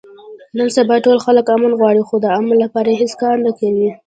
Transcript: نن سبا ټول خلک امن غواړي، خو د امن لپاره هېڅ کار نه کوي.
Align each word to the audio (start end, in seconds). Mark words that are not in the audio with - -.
نن 0.57 0.67
سبا 0.77 0.95
ټول 1.05 1.17
خلک 1.25 1.45
امن 1.55 1.71
غواړي، 1.79 2.01
خو 2.07 2.15
د 2.23 2.25
امن 2.39 2.55
لپاره 2.63 2.97
هېڅ 3.01 3.11
کار 3.21 3.35
نه 3.45 3.51
کوي. 3.59 3.89